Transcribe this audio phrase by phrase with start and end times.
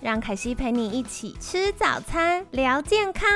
[0.00, 3.28] 让凯西陪你一起吃早餐，聊健康。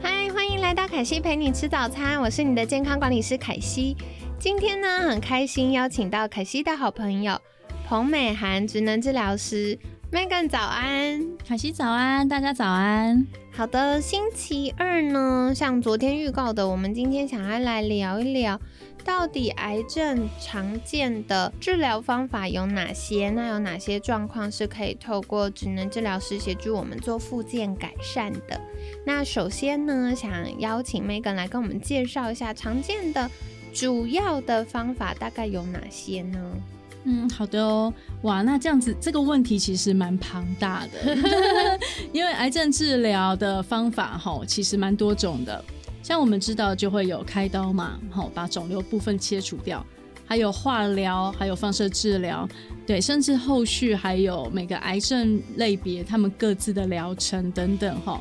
[0.00, 3.96] 嗨，欢迎来到凯西陪你吃早餐，我是你的健康管理师凯西。
[4.38, 7.36] 今天呢，很开心邀请到凯西的好朋友
[7.84, 9.76] 彭美涵，职能治疗师。
[10.12, 13.26] Megan 早安，凯西早安，大家早安。
[13.60, 18.58] 好的，星期二呢，像昨天预告的，我们今天想要来聊一聊。
[19.04, 23.28] 到底癌症常见的治疗方法有哪些？
[23.28, 28.58] 那有哪些状况是可以透过职能治疗师协助我们做复健改善的？
[29.04, 33.30] 那首先呢，想邀请 Megan 来跟我们介绍一下常见的
[33.74, 36.56] 主要的方法大概有哪些呢？
[37.04, 37.92] 嗯，好的哦。
[38.22, 41.16] 哇，那这样子这个问题其实蛮庞大的，
[42.12, 45.64] 因为癌症治疗的方法哈，其实蛮多种的。
[46.02, 49.84] 像我们知道就会有开刀嘛，好把肿瘤部分切除掉，
[50.26, 52.48] 还有化疗，还有放射治疗，
[52.86, 58.20] 对，甚至后续还有每个癌症类别他们各自的疗程等等哈。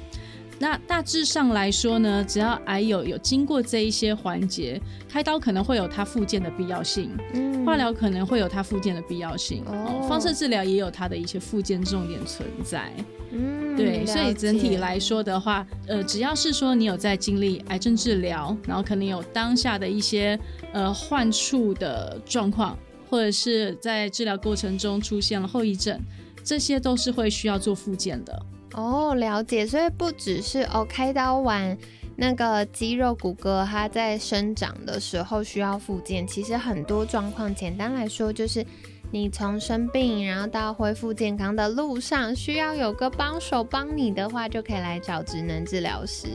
[0.59, 12.91] 那大致上来说呢，只要癌友有经过这一些环节，开刀可能会有它复健的必要性，嗯，化疗可能会有它复健的必要性，哦，放射治疗也有它的一些复健重点存在，
[13.31, 20.37] 嗯，对，所以整体来说的话，呃，只要是说你有在经历癌症治疗，然后可能有当下的一些
[20.73, 22.77] 呃患处的状况，
[23.09, 25.97] 或者是在治疗过程中出现了后遗症，
[26.43, 28.45] 这些都是会需要做复健的。
[28.79, 31.77] 哦，了解，所以不只是哦，开刀完
[32.15, 38.65] 那个肌肉骨骼它在生长的时候需要复健，其实很多状况，简单来说就是
[39.11, 46.27] 你从生病然后到恢复健康的路上，需要有个帮手帮你的话，就可以来找职能治疗师。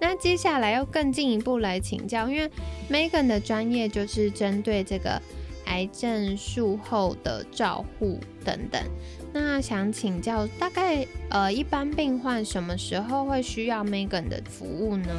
[0.00, 2.50] 那接下来要更进一步来请教，因为
[2.90, 5.20] Megan 的专业就是针对这个
[5.70, 8.82] 癌症术后的照护等等。
[9.32, 15.14] 那想请教，大概呃，一般病患什么时候会需要 Megan 的服务呢？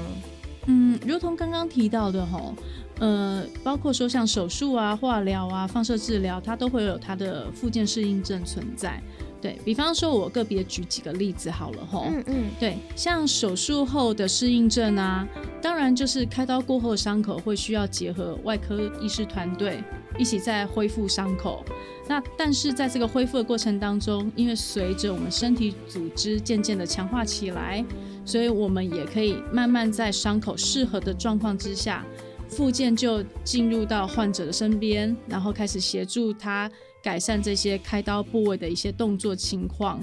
[0.65, 2.53] 嗯，如同刚刚提到的哈，
[2.99, 9.01] 呃，包括说像手术啊、化疗啊、放射治疗，它都会有它的附件适应症存在。
[9.41, 12.03] 对比方说，我个别举几个例子好了哈。
[12.07, 12.49] 嗯嗯。
[12.59, 15.27] 对，像手术后的适应症啊，
[15.61, 19.83] 当然就是开刀过后伤口会需要结合外科医师团队
[20.17, 21.65] 一起再恢复伤口。
[22.07, 27.83] 那但是在这个恢复的过程当中，因为随着我们身体组织渐渐的强化起来，
[28.25, 32.05] 所以我们也可以慢慢在伤口适合的状况之下，
[32.49, 36.69] 复健就进入到患者的身边，然后开始协助他。
[37.01, 39.99] 改善这些开刀部位的一些动作情况，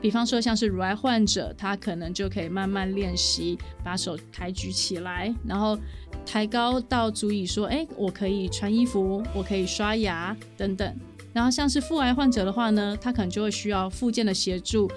[0.00, 5.78] 比方说像是乳癌患者，他可能就可以慢慢练习把手抬举起来，然后
[6.26, 10.96] 抬高到足以说，哎，我可以穿衣服，我可以刷牙等等。
[11.32, 14.90] 然后像是腹癌患者的话呢，他可能就会需要附件的协助，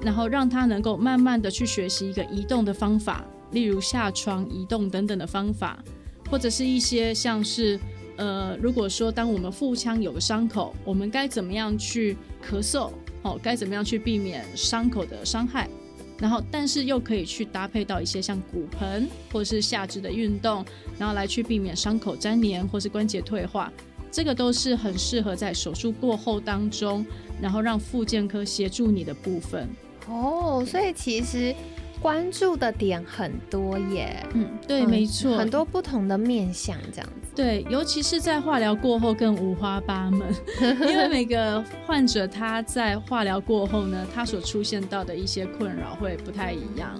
[0.00, 5.84] 然后让他能够慢慢的去学习一个移动的方法，例如下床移动等等的方法，
[6.30, 7.78] 或者是一些像是。
[8.16, 12.16] 呃，如果说当我们腹腔有个伤口，我们该怎么样去
[12.48, 12.90] 咳嗽？
[13.22, 15.68] 哦，该怎么样去避免伤口的伤害？
[16.18, 20.64] 然后，但是又可以去搭配到一些像骨盆或是下肢的运动，
[20.96, 23.72] 然后来去避免伤口粘连或是关节退化。
[24.12, 27.04] 这个都是很适合在手术过后当中，
[27.42, 29.68] 然后让复健科协助你的部分。
[30.08, 31.52] 哦，所以其实。
[32.04, 37.30] 关注的点很多耶，嗯，对，没错，很多不同的面向这样子。
[37.34, 40.28] 对，尤其是在化疗过后更五花八门，
[40.60, 46.90] 因为每个患者他在化疗过后呢，他所出现到的一些困扰会不太一样。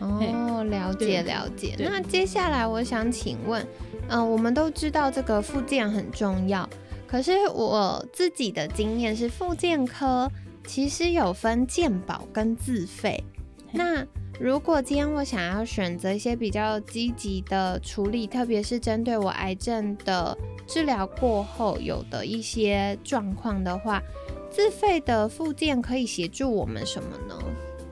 [0.00, 1.76] 哦，了解了解。
[1.78, 3.64] 那接下来我想请问，
[4.08, 6.68] 嗯，我们都知道这个复健很重要，
[7.06, 10.28] 可是我自己的经验是，复健科
[10.66, 13.22] 其实有分健保跟自费，
[13.70, 14.04] 那。
[14.40, 24.00] 如果今天我想要选择一些比较积极的处理，特别是针对我癌症的治疗过后有的一些状况的话，
[24.48, 27.44] 自费的附件可以协助我们什么呢？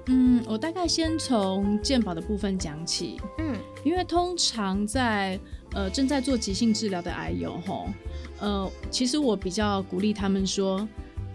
[0.06, 3.20] 嗯，我大概先从健保的部分讲起。
[3.38, 5.37] 嗯，因为通常在
[5.72, 7.88] 呃正在做急性治疗的癌友吼，
[8.38, 10.87] 呃，其实我比较鼓励他们说，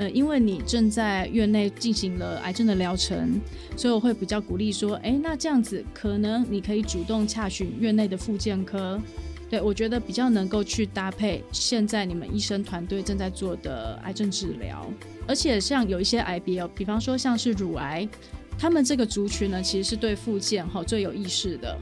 [0.01, 3.39] 呃，因为你正在院内进行了癌症的疗程，
[3.77, 9.00] 所以我会比较鼓励说，哎，那这样子可能你可以主动洽询院内的复健科。
[9.48, 14.92] 对，我觉得比较能够去搭配现在你们医生团队正在做的癌症治疗，
[15.27, 18.09] 而且像有一些癌别哦，比方说像是乳癌，
[18.57, 21.77] 他们这个族群呢，其实是对复健哈最有意识的。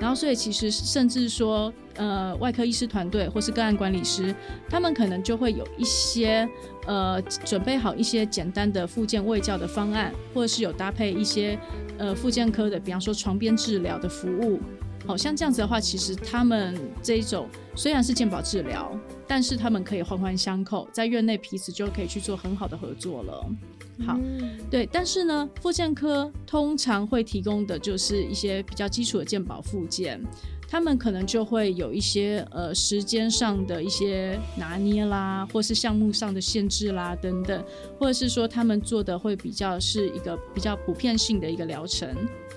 [0.00, 4.34] 然后，所以其实甚至说，呃，外科医师团队或是个案管理师，
[4.66, 6.48] 他们可能就会有一些
[6.86, 11.58] 呃准备好一些简单的复健卫教的方案，或者是有搭配一些
[11.98, 14.60] 呃复健科的，比方说床边治疗的服务。
[15.06, 18.94] 好像这样子的话，其实他们这一种虽然是健保治疗，
[19.26, 23.46] 但是他们可以环环相扣，在院内彼此就可以去做很好的合作了。
[24.06, 24.18] 好，
[24.70, 30.20] 对，但是呢，复健科通常会提供的就是一些比较基础的健保复健，
[30.70, 37.64] 他们可能就会有一些呃时间上的一些拿捏啦，或是项目上的限制啦等等，
[37.98, 42.08] 或者是说他们做的会比较是一个比较普遍性的一个疗程。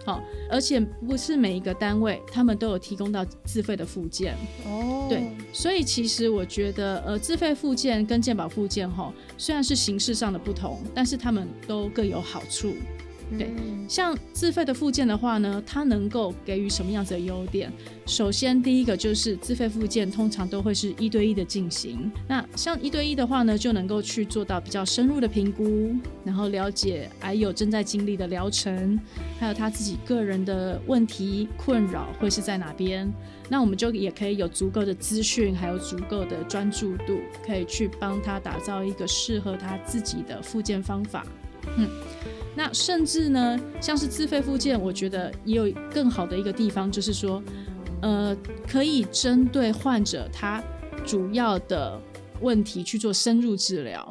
[0.06, 5.08] 好，而且不是每一个单位他们都有提供到自费的附件哦。
[5.10, 12.74] 对，所以其实我觉得，呃，自费附件跟健保附件哈，虽然是形式上的不同，但是他们都各有好处。
[13.38, 13.50] 对，
[13.88, 17.72] 像自费的附件的话呢，它能够给予什么样子的优点？
[18.06, 22.12] 首先，第一个就是自费附件通常都会是一对一的进行。
[22.28, 29.00] 那像一对一的话呢，就能够去做到比较深入的评估，然后了解癌友正在经历的疗程，
[29.40, 33.12] 还有他自己个人的问题困扰会是在哪边。
[33.50, 41.26] 那我们就也可以有足够的资讯，还有足够的专注度，可以去帮他打造一个适合他自己的复健方法。
[41.78, 41.90] 嗯。
[42.56, 47.42] 那甚至呢，像是自费附件，我觉得也有更好的一个地方，就是说，
[48.00, 48.38] 呃，
[48.68, 50.64] 可以针对患者他
[51.04, 52.00] 主要的
[52.42, 54.08] 问题去做深入治疗。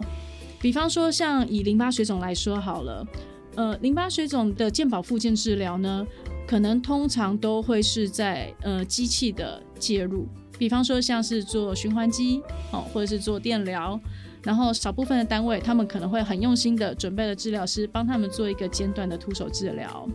[0.60, 3.06] 比方说，像以淋巴水肿来说好了，
[3.54, 6.04] 呃，淋巴水肿的健保附件治疗呢，
[6.44, 10.26] 可能通常都会是在呃机器的介入，
[10.58, 14.00] 比方说像是做循环机哦，或者是做电疗。
[14.43, 20.09] 然后少部分的单位，他们可能会很用心的准备了治疗师帮他们做一个间断的徒手治疗，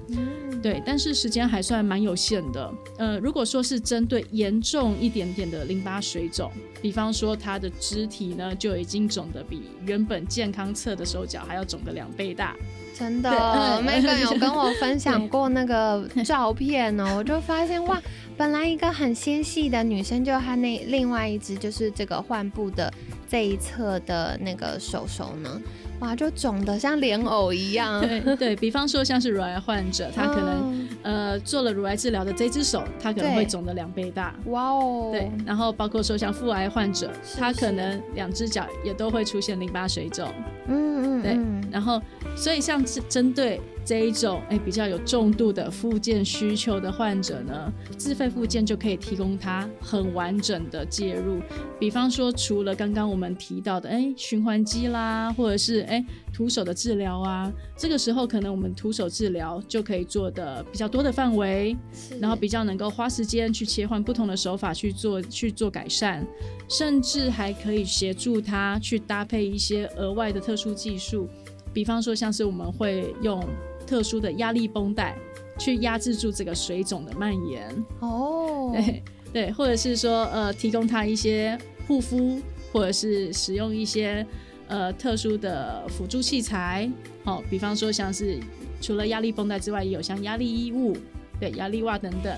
[0.61, 2.71] 对，但是时间还算蛮有限的。
[2.97, 6.51] 呃，如果说是针对严重一点点的淋巴水肿，
[6.81, 12.53] 比方说他的肢体呢就已经肿得比原本健康侧的手脚还要肿的两倍大，
[12.93, 18.01] 真的，Megan 有跟我分享 过那个照片哦，我就发现哇，
[18.35, 22.91] 本来一个很纤细的女生，就她那另外一只就是这个患部的。
[23.29, 25.61] 这一侧的那个手手呢，
[25.99, 27.99] 哇，就肿得像莲藕一样。
[28.23, 34.33] 对对，比方说像是乳癌患者，他可能呃做了乳癌治疗的这只手，他可能会肿得两倍大。
[34.45, 35.09] 哇哦。
[35.11, 40.27] 对，然后包括说像腹癌患者，他可能两只脚也都会出现淋巴水肿。
[40.67, 41.21] 嗯嗯。
[41.21, 41.33] 对，
[41.71, 42.01] 然后
[42.35, 43.59] 所以像是针对。
[43.87, 51.39] 这一种哎比较有重度的附件需求的患者呢，自费附件就可以提供他很完整的介入。
[51.79, 61.73] 比方说，除了刚刚我们提到的哎循环机啦，或者是哎徒手的治疗啊，这个时候可能我们徒手治疗就可以做的比较多的范围，
[62.19, 66.27] 然后比较能够花时间去切换不同的手法去做去做改善，
[66.67, 71.29] 甚至还可以协助他去搭配一些额外的特殊技术，
[71.77, 73.39] 比方说像是我们会用。
[73.87, 75.15] 特殊的压力绷带
[75.57, 81.57] 去压制住这个水肿的蔓延哦，对对，或者是说呃提供他一些
[81.87, 82.37] 护肤，
[82.73, 84.27] 或者是使用一些
[84.67, 86.91] 呃特殊的辅助器材，
[87.23, 88.37] 好，比方说像是
[88.81, 90.93] 除了压力绷带之外，也有像压力衣物，
[91.39, 92.37] 对，压力袜等等，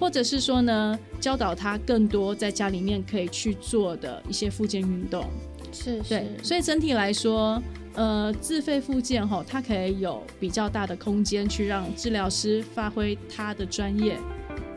[0.00, 5.24] 或者是说呢教导他更多在家里面可以去做的一些复健运动，
[5.70, 7.62] 是，对，所以整体来说。
[7.94, 14.18] 呃，自费附件吼，它可以有比较大的空间去让治疗师发挥他的专业，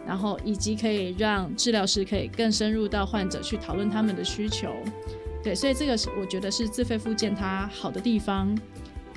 [0.05, 4.71] 然后以及可以让治疗师可以更深入到患者去讨论他们的需求。
[5.43, 8.55] 对，所以这个是我觉得是自费附件它好的地方。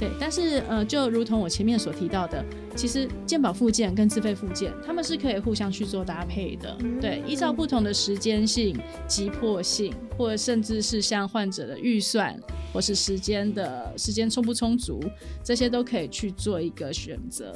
[0.01, 2.43] 对，但是呃，就如同我前面所提到的，
[2.75, 6.75] 其实健保附件跟自费附件，他们是可以互相去做搭配的。
[6.99, 8.75] 对，依照不同的时间性、
[9.07, 12.35] 急迫性，或者甚至是像患者的预算
[12.73, 14.99] 或是时间的时间充不充足，
[15.45, 17.53] 这些都可以去做一个选择。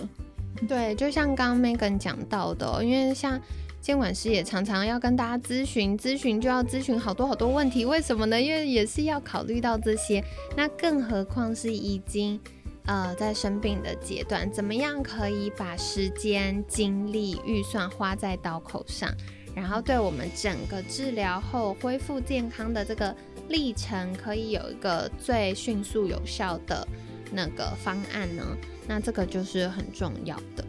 [0.69, 3.41] 对，就像刚刚 Megan 讲到的，因为像。
[3.85, 8.41] 监管师也常常要跟大家咨询，咨询就要咨询好多好多问题，为什么呢？
[8.41, 10.25] 因为也是要考虑到这些，
[10.57, 12.41] 那更何况是已经
[12.87, 19.15] 呃在生病的阶段，怎么样可以把时间、精力、预算花在刀口上，
[19.55, 23.15] 然后对我们整个治疗后恢复健康的这个
[23.51, 26.89] 历程，可以有一个最迅速有效的
[27.31, 28.43] 那个方案呢？
[28.89, 30.64] 那这个就是很重要的。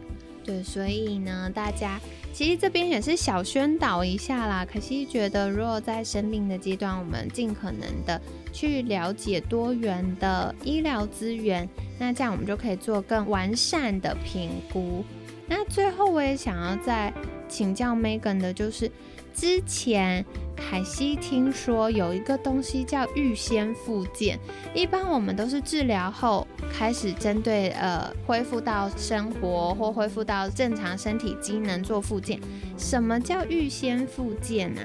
[0.46, 2.00] 对，所以呢，大家
[2.32, 4.64] 其实这边也是小宣导一下啦。
[4.64, 8.20] 可惜觉得，如果在生病的阶段，我们尽可能的
[8.52, 15.04] 去了解多元的医疗资源，那这样我们就可以做更完善的评估。
[15.48, 17.12] 那最后我也想要再
[17.48, 18.88] 请教 Megan 的，就是
[19.36, 20.24] 之前
[20.56, 24.38] 凯西听说有一个东西叫预先复健，
[24.74, 32.40] 一般我们都是治疗后开始针对呃恢复到生活或恢复到正常身体机能做复健。
[32.78, 34.80] 什么叫预先复健呢？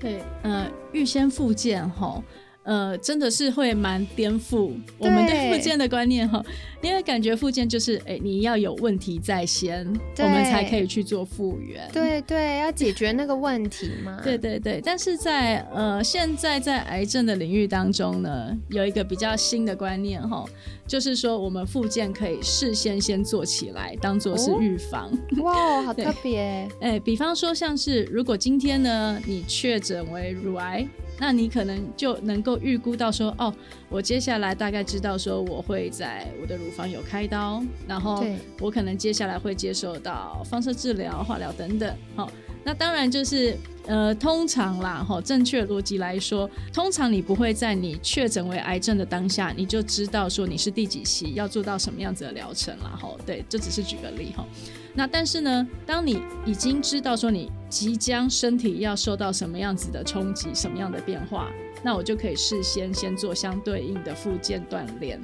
[0.00, 2.20] 对，呃，预先复健哈。
[2.64, 6.40] 呃，真的是会蛮颠覆我们对复健的观念哈，
[6.80, 9.84] 因为感觉复健就是，哎，你要有问题在先，
[10.18, 11.90] 我们才可以去做复原。
[11.92, 14.20] 对对，要解决那个问题嘛。
[14.22, 20.44] 对对对，但是在呃现在在癌症的领域当中呢，有一个比较新的观念哈，
[20.86, 25.10] 就是说我们复健可以事先先做起来，当做是预防。
[25.38, 26.68] 哇，好 特别。
[26.80, 30.86] 哎，比方说像是如果今天呢你确诊为乳癌。
[31.22, 33.54] 那你可能就能够预估到说，哦，
[33.88, 38.24] 我接下来大概知道说，我会在我的乳房有开刀，然后
[38.58, 41.96] 我可能接下来会接受到放射治疗、化疗等等。
[42.16, 42.28] 好，
[42.64, 52.88] 那当然就是呃，通常啦，哈，正确逻辑来说，通常你不会在你确诊为癌症的当下，你就知道说你是第几期，要做到什么样子的疗程了。
[52.96, 54.46] 哈，对，这只是举个例哈。
[54.94, 61.50] 那但是呢，当你已经知道说你即将身体要受到什么样子的冲击，什么样的变化，
[61.82, 65.20] 那我就可以事先先做相对应的复健锻炼。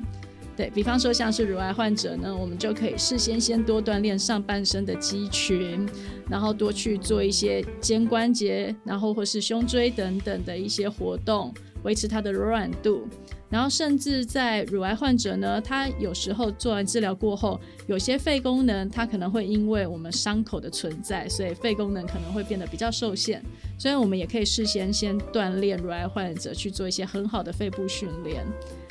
[0.58, 5.88] 对比方说像是乳癌患者呢，我们就可以事先先多锻炼上半身的肌群，
[6.28, 13.06] 然后多去做一些肩关节，然后或是胸椎等等的一些活动，维持它的柔软度。
[13.48, 23.40] 然后甚至在乳癌患者呢，他有时候做完治疗过后，有些肺功能他可能会因为我们伤口的存在，所以肺功能可能会变得比较受限。
[23.78, 28.44] 所以我们也可以事先先锻炼乳癌患者去做一些很好的肺部训练。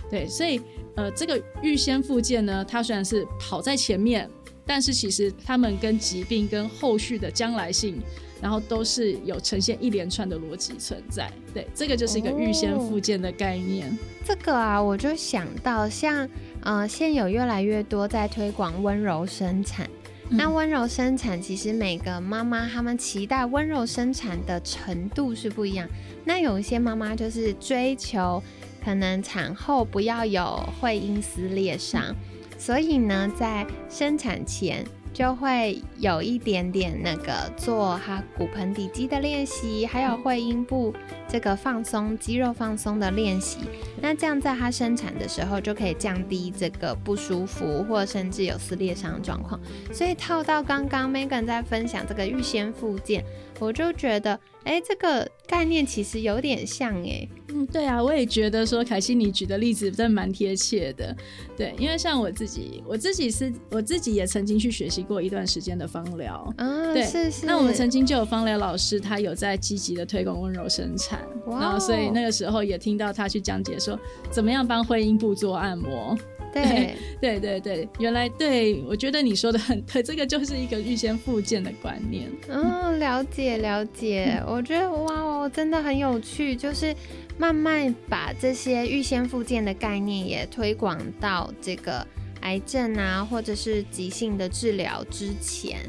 [0.09, 0.61] 对，所以
[0.95, 4.29] 呃，这个预先复健呢，它虽然是跑在前面，
[4.65, 8.01] 但是其实他们跟疾病跟后续的将来性。
[8.39, 13.97] 然后都是有呈现一连串的逻辑存在，对，这个就是一个预先复健的概念。
[14.23, 16.29] 这个啊，我就想到像，
[16.61, 19.89] 呃，现有越来越多在推广温柔生产。
[20.29, 25.89] 那温柔生产，其实每个妈妈她们期待温柔生产的程度是不一样。
[26.23, 28.43] 那有一些妈妈就是追求，
[28.83, 32.15] 可能产后不要有会阴撕裂伤，
[32.57, 34.85] 所以呢，在生产前。
[35.13, 40.93] 就会有一点点那个做哈骨盆底肌的练习，还有会阴部
[41.27, 43.61] 这个放松肌肉放松的练习。
[43.99, 49.59] 那这样在它生产的时候就可以降低这个不舒服，或甚至有撕裂伤的状况。
[49.91, 53.25] 所以套到刚刚 Megan 在分享这个预先复健。
[53.59, 61.15] 我就觉得，哎，这个概念其实有点像，哎，嗯，对啊，我也觉得说凯西你举的例子真的蛮贴切的，
[61.55, 67.45] 对，因为像我自己，我自己是，我自己也曾经去学习过一段时间的芳疗，啊，对，是是。
[67.45, 73.99] 那我们曾经就有芳疗老师，他有在积极的推广温柔生产，然后所以那个时候也听到他去讲解说，
[74.29, 76.15] 怎么样帮婚姻部做按摩。
[76.63, 76.95] 对
[77.39, 82.29] 对对对，原来对我觉得你说的很 对，这个就是一个预先复健的观念。
[82.47, 86.95] 嗯，了解了解，我觉得哇哦，真的很有趣，就是
[87.37, 92.05] 慢慢把这些预先复健的概念也推广到这个
[92.41, 95.79] 癌症啊，或者是急性的治疗之前。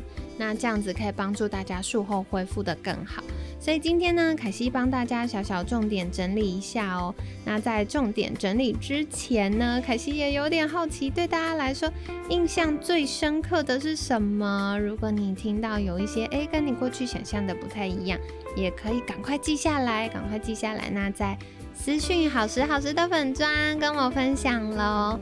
[0.41, 3.25] 那这样子可以帮助大家术后恢复的更好，
[3.61, 7.15] 所以今天呢，凯西帮大家小小重点整理一下哦。
[7.45, 11.93] 那在重点整理之前呢，凯西也有点好奇，对大家来说
[12.31, 14.79] 印象最深刻的是什么？
[14.81, 18.19] 如果你听到有一些诶跟你过去想象的不太一样，
[18.57, 20.89] 也可以赶快记下来，赶快记下来。
[20.91, 21.37] 那在
[21.75, 25.19] 私讯好时好时的粉砖跟我分享喽。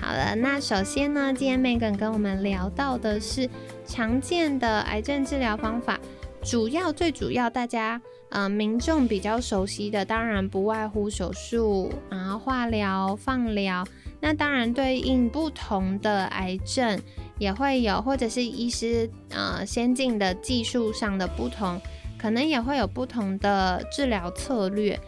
[0.00, 3.48] 好了，那首先呢，今天 Megan 跟我们聊到的是
[3.86, 5.98] 常见的癌症治疗方法，
[6.42, 13.86] 主要最主要大家呃民众比较熟悉的，当然不外乎手术，然后化疗、放疗。
[14.20, 17.00] 那当然对应不同的癌症
[17.38, 21.80] 也会有，或者是医师呃先进的技术上的不同，
[22.18, 24.98] 可能也会有不同的治疗策略。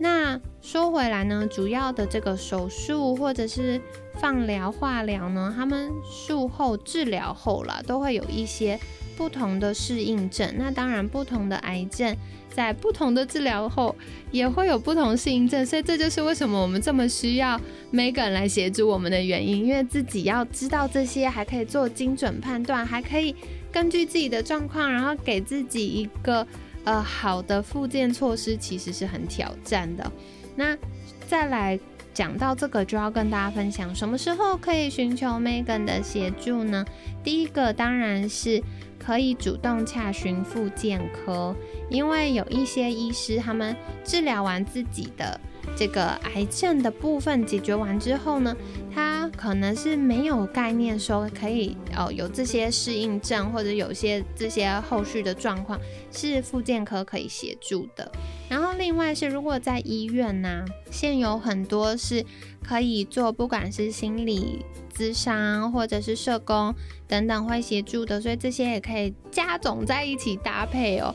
[0.00, 3.80] 那说回来呢，主要的这个手术或者是
[4.14, 8.78] 放疗、化疗呢，他们术后治疗后了，都会有一些
[9.18, 10.48] 不同的适应症。
[10.56, 12.16] 那当然，不同的癌症
[12.54, 13.96] 在不同的治疗后
[14.30, 17.60] 也会有不同适应症，所以这就是为什么我们这么需要
[17.92, 19.66] Megan 来协助我们的原因。
[19.66, 23.34] 因为自己要知道这些，还可以做精准判断，还可以
[23.72, 26.46] 根据自己的状况，然后给自己一个
[26.84, 30.12] 呃好的复健措施，其实是很挑战的。
[30.54, 30.78] 那
[31.26, 31.78] 再来。
[32.18, 36.84] 讲到这个，就要跟大家分享什么时候可以寻求 Megan 的协助呢？
[37.22, 38.60] 第一个当然是
[38.98, 41.54] 可以主动洽询复健科，
[41.88, 45.40] 因为有一些医师他们治疗完自己的。
[45.76, 48.56] 这个癌症的部分解决完之后呢，
[48.92, 55.78] 他可能是没有概念说可以哦有这些适应症或者有些这些后续的状况
[56.10, 58.10] 是复健科可以协助的。
[58.48, 62.24] 然后另外是如果在医院呢，现有很多是
[62.62, 66.74] 可以做，不管是心理咨商或者是社工
[67.06, 71.14] 等等会协助的，所以这些也可以加总在一起搭配哦。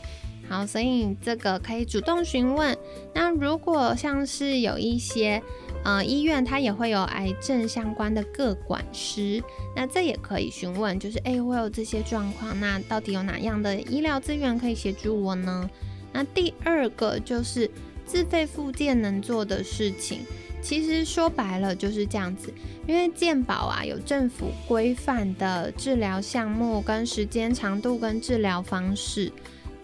[0.49, 2.77] 好，所以这个可以主动询问。
[3.15, 5.41] 那如果像是有一些
[5.83, 9.43] 呃医院，它也会有癌症相关的各管师，
[9.75, 15.69] 那这也可以询问，就是哎，我有这些状况，那到底有哪样的医疗资源可以协助我呢？
[16.11, 17.69] 那第二个就是
[18.05, 20.19] 自费复健能做的事情，
[20.61, 22.53] 其实说白了就是这样子，
[22.87, 29.31] 因为健保啊有政府规范的治疗项目跟时间长度跟治疗方式。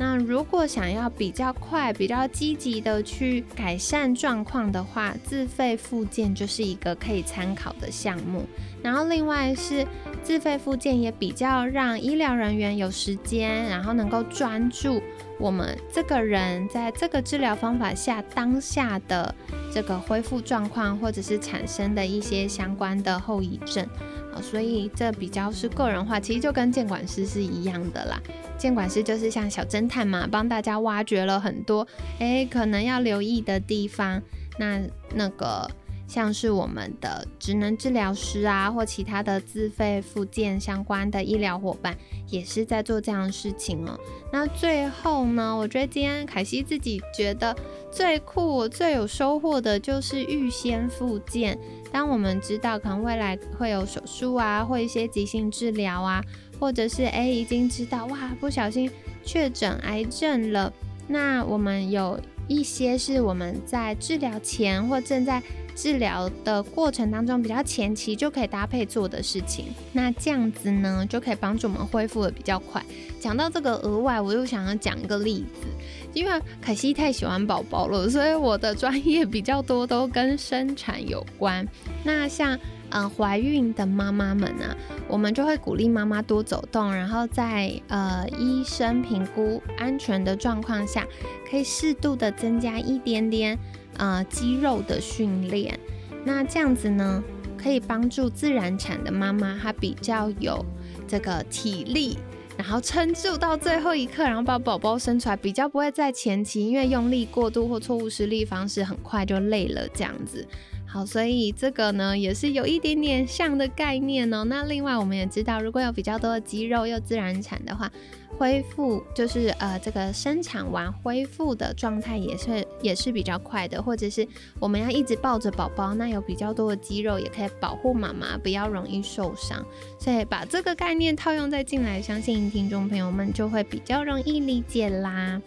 [0.02, 8.48] 那如果想要比较快、比较积极的去改善状况的话，自费复健就是一个可以参考的项目。
[8.82, 9.86] 然后另外是
[10.24, 15.02] 自费复健也比较让医疗人员有时间，然后能够专注
[15.40, 19.34] 我们这个人在这个治疗方法下当下的
[19.74, 23.84] 这个恢复状况，或者是产生的一些相关的后遗症。
[24.32, 28.22] 啊，所以这比较是个人化，其实就跟监管师是一样的啦。
[28.58, 31.88] 监管师就是像小侦探嘛，帮大家挖掘了很多，
[32.20, 34.22] 诶，可能要留意的地方。
[34.60, 34.82] 那
[35.16, 35.66] 那个
[36.10, 41.96] 像是我们的职能治疗师啊，或其他的自费附件相关的医疗伙伴，
[42.28, 43.98] 也是在做这样的事情哦。
[44.34, 47.56] 那最后呢，我觉得今天凯西自己觉得
[47.92, 51.56] 最酷、最有收获的就是预先复健。
[51.92, 56.24] 当我们知道可能未来会有手术啊，或一些急性治疗啊，
[56.60, 58.90] 或者是诶已经知道哇不小心
[59.24, 60.74] 确诊癌症了，
[61.08, 65.42] 那我们有一些是我们在治疗前或正在
[65.82, 72.84] 治疗的过程当中比较前期就可以搭配做的事情，那这样子呢就可以帮助我们恢复的比较快。
[73.18, 75.68] 讲到这个额外，我又想要讲一个例子。
[76.14, 81.66] 因为凯西太喜欢宝宝了，所以我的专业比较多都跟生产有关。
[82.04, 84.76] 那像嗯怀孕的妈妈们呢，
[85.08, 91.08] 我们就会鼓励妈妈多走动，然后在呃医生评估安全的状况下，
[91.50, 93.58] 可以适度的增加一点点
[94.00, 95.80] 呃肌肉的训练。
[96.26, 97.24] 那这样子呢，
[97.56, 100.66] 可以帮助自然产的妈妈，她比较有
[101.08, 102.18] 这个体力。
[102.58, 110.46] 然后撑住到最后一刻，然后把宝宝生出来，比较不会在前期因为用力过度或错误施力方式，很快就累了这样子。
[110.92, 114.44] 好，所以这个呢也是有一点点像的概念哦。
[114.46, 117.92] 那另外我们也知道，如果有比较多的肌肉又自然产的话。
[118.38, 124.26] 恢复就是呃，这个生产完恢复的状态也是也是比较快的，或者是
[124.60, 129.66] 我们要一直抱着宝宝，那有比较多的肌肉也可以保护妈妈不要容易受伤，
[130.00, 135.42] 所以把这个概念套用在进来，相信听众朋友们就会比较容易理解啦。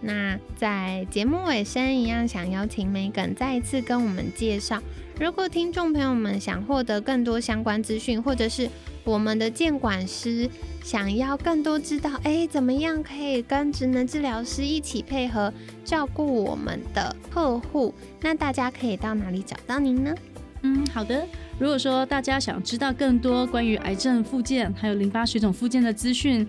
[0.00, 4.82] 那在节目尾声一样，想邀请 Megan 再一次跟我们介绍，
[5.18, 8.68] 如果听众朋友们想获得更多相关资讯，或者是
[9.04, 10.48] 我们的监管师
[10.82, 15.52] 想要更多知道，哎，怎么样可以跟职能治疗师一起配合
[15.84, 17.94] 照顾我们的客户？
[18.20, 20.14] 那大家可以到哪里找到您呢？
[20.62, 21.26] 嗯，好的。
[21.58, 26.44] 如果说大家想知道更多关于癌症复健还有淋巴水肿复健的资讯，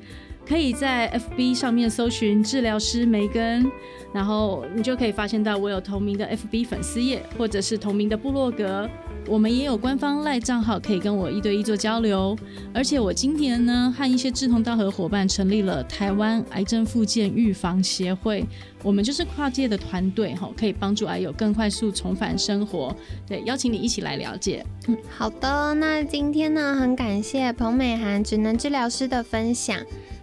[0.47, 3.69] 可以在 FB 上面搜寻治疗师梅根，
[4.13, 8.87] 然后你就可以发现到我有同名的 FB 粉丝页，或者是同名的部落格。
[9.27, 12.37] 我们也有官方赖账号，可以跟我一对一做交流。
[12.71, 18.45] 而且我今年呢，和一些志同道合伙伴成立了台湾癌症复健预防协会。
[18.83, 22.95] 我们就是跨界的团队，哈，可以帮助癌友更快速重返生活。
[23.27, 24.63] 对，邀请你一起来了解。
[24.87, 25.73] 嗯，好的。
[25.73, 29.79] 那今天呢，很感谢彭美涵职能治疗师的分享。